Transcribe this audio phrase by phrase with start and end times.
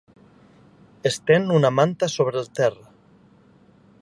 [1.11, 2.89] Estén una manta sobre el terra.